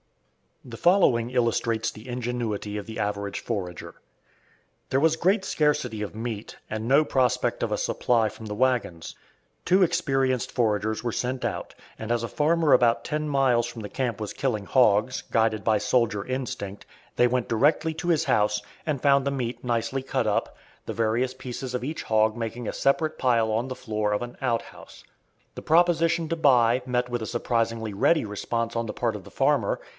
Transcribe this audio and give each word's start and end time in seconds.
The 0.63 0.77
following 0.77 1.29
illustrates 1.31 1.89
the 1.89 2.07
ingenuity 2.07 2.77
of 2.77 2.85
the 2.85 2.99
average 2.99 3.39
forager. 3.39 3.95
There 4.91 4.99
was 4.99 5.15
great 5.15 5.43
scarcity 5.43 6.03
of 6.03 6.13
meat, 6.15 6.57
and 6.69 6.87
no 6.87 7.03
prospect 7.03 7.61
of 7.63 7.71
a 7.71 7.79
supply 7.79 8.29
from 8.29 8.45
the 8.47 8.53
wagons. 8.55 9.15
Two 9.65 9.81
experienced 9.81 10.51
foragers 10.51 11.03
were 11.03 11.11
sent 11.11 11.43
out, 11.43 11.73
and 11.97 12.11
as 12.11 12.21
a 12.21 12.27
farmer 12.27 12.73
about 12.73 13.03
ten 13.03 13.27
miles 13.27 13.65
from 13.65 13.81
the 13.81 13.89
camp 13.89 14.21
was 14.21 14.33
killing 14.33 14.65
hogs, 14.65 15.23
guided 15.31 15.63
by 15.63 15.79
soldier 15.79 16.25
instinct, 16.25 16.85
they 17.15 17.27
went 17.27 17.49
directly 17.49 17.93
to 17.95 18.09
his 18.09 18.25
house, 18.25 18.61
and 18.85 19.01
found 19.01 19.25
the 19.25 19.31
meat 19.31 19.63
nicely 19.63 20.03
cut 20.03 20.27
up, 20.27 20.55
the 20.85 20.93
various 20.93 21.33
pieces 21.33 21.73
of 21.73 21.83
each 21.83 22.03
hog 22.03 22.37
making 22.37 22.67
a 22.67 22.73
separate 22.73 23.17
pile 23.17 23.51
on 23.51 23.67
the 23.67 23.75
floor 23.75 24.13
of 24.13 24.21
an 24.21 24.35
outhouse. 24.41 25.03
The 25.55 25.61
proposition 25.63 26.29
to 26.29 26.35
buy 26.35 26.83
met 26.85 27.09
with 27.09 27.21
a 27.23 27.27
surprisingly 27.27 27.93
ready 27.93 28.25
response 28.25 28.75
on 28.75 28.85
the 28.85 28.93
part 28.93 29.15
of 29.15 29.23
the 29.23 29.31
farmer. 29.31 29.79